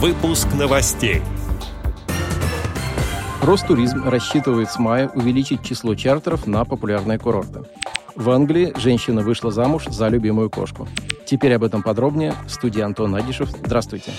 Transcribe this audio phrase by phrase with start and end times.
[0.00, 1.22] Выпуск новостей.
[3.42, 7.62] Ростуризм рассчитывает с мая увеличить число чартеров на популярные курорты.
[8.14, 10.86] В Англии женщина вышла замуж за любимую кошку.
[11.26, 12.32] Теперь об этом подробнее.
[12.46, 13.50] Студия Антон Агишев.
[13.50, 14.12] Здравствуйте.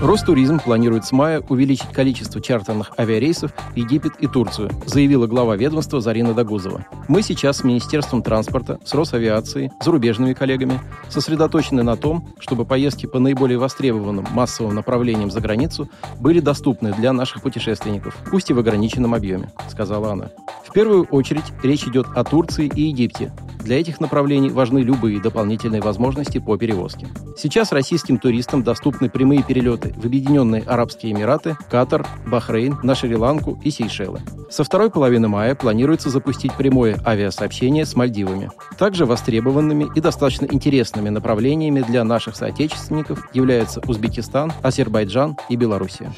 [0.00, 6.00] Ростуризм планирует с мая увеличить количество чартерных авиарейсов в Египет и Турцию, заявила глава ведомства
[6.00, 6.84] Зарина Дагузова.
[7.08, 13.18] Мы сейчас с Министерством транспорта, с Росавиацией, зарубежными коллегами сосредоточены на том, чтобы поездки по
[13.18, 19.14] наиболее востребованным массовым направлениям за границу были доступны для наших путешественников, пусть и в ограниченном
[19.14, 20.30] объеме, сказала она.
[20.66, 23.32] В первую очередь речь идет о Турции и Египте,
[23.64, 27.08] для этих направлений важны любые дополнительные возможности по перевозке.
[27.36, 33.70] Сейчас российским туристам доступны прямые перелеты в Объединенные Арабские Эмираты, Катар, Бахрейн, на Шри-Ланку и
[33.70, 34.20] Сейшелы.
[34.50, 38.50] Со второй половины мая планируется запустить прямое авиасообщение с Мальдивами.
[38.78, 46.12] Также востребованными и достаточно интересными направлениями для наших соотечественников являются Узбекистан, Азербайджан и Белоруссия.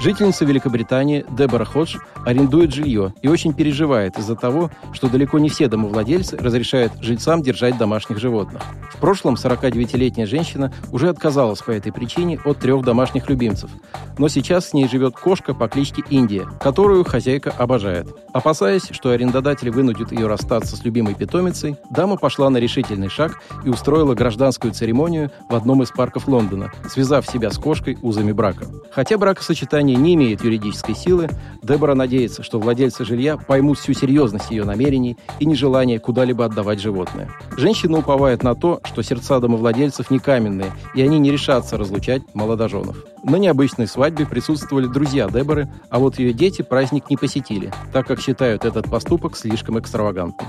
[0.00, 5.68] Жительница Великобритании Дебора Ходж арендует жилье и очень переживает из-за того, что далеко не все
[5.68, 8.62] домовладельцы разрешают жильцам держать домашних животных.
[8.90, 13.70] В прошлом 49-летняя женщина уже отказалась по этой причине от трех домашних любимцев,
[14.16, 18.08] но сейчас с ней живет кошка по кличке Индия, которую хозяйка обожает.
[18.32, 23.68] Опасаясь, что арендодатель вынудит ее расстаться с любимой питомицей, дама пошла на решительный шаг и
[23.68, 28.66] устроила гражданскую церемонию в одном из парков Лондона, связав себя с кошкой узами брака.
[28.92, 31.28] Хотя бракосочетание решение не имеет юридической силы,
[31.62, 37.30] Дебора надеется, что владельцы жилья поймут всю серьезность ее намерений и нежелание куда-либо отдавать животное.
[37.56, 43.04] Женщина уповает на то, что сердца домовладельцев не каменные, и они не решатся разлучать молодоженов.
[43.24, 48.20] На необычной свадьбе присутствовали друзья Деборы, а вот ее дети праздник не посетили, так как
[48.20, 50.48] считают этот поступок слишком экстравагантным.